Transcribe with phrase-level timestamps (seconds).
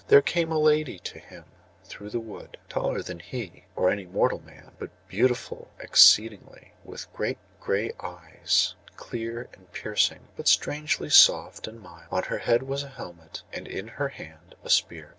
[0.07, 1.45] There came a lady to him
[1.83, 7.37] through the wood, taller than he, or any mortal man; but beautiful exceedingly, with great
[7.59, 12.07] gray eyes, clear and piercing, but strangely soft and mild.
[12.09, 15.09] On her head was a helmet, and in her hand a spear.